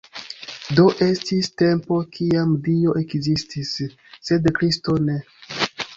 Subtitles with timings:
[0.77, 3.77] Do estis tempo kiam Dio ekzistis,
[4.31, 5.21] sed Kristo ne.